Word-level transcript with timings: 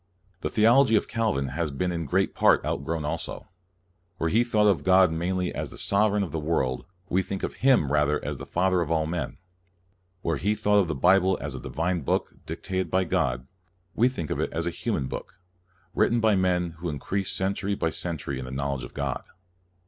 The 0.39 0.49
theology 0.49 0.95
of 0.95 1.07
Calvin 1.07 1.49
has 1.49 1.69
been 1.69 1.91
in 1.91 2.07
great 2.07 2.33
part 2.33 2.65
outgrown 2.65 3.05
also. 3.05 3.49
Where 4.17 4.31
he 4.31 4.43
thought 4.43 4.65
of 4.65 4.83
God 4.83 5.11
mainly 5.11 5.53
as 5.53 5.69
the 5.69 5.77
Sovereign 5.77 6.23
of 6.23 6.31
the 6.31 6.39
world, 6.39 6.85
we 7.07 7.21
think 7.21 7.43
of 7.43 7.57
Him 7.61 7.91
rather 7.91 8.19
as 8.25 8.39
the 8.39 8.47
Father 8.47 8.81
of 8.81 8.89
all 8.89 9.05
men. 9.05 9.37
Where 10.23 10.37
he 10.37 10.55
thought 10.55 10.79
of 10.79 10.87
the 10.87 10.95
Bible 10.95 11.37
as 11.39 11.53
a 11.53 11.59
divine 11.59 12.01
book, 12.01 12.33
dictated 12.47 12.89
by 12.89 13.03
God, 13.03 13.45
we 13.93 14.09
think 14.09 14.31
of 14.31 14.39
it 14.39 14.51
as 14.51 14.65
a 14.65 14.71
human 14.71 15.05
book, 15.05 15.39
writ 15.93 16.09
ten 16.09 16.19
by 16.19 16.35
men 16.35 16.71
who 16.79 16.89
increased 16.89 17.37
century 17.37 17.75
by 17.75 17.91
cen 17.91 18.17
tury 18.17 18.39
in 18.39 18.45
the 18.45 18.49
knowledge 18.49 18.83
of 18.83 18.95
God. 18.95 19.21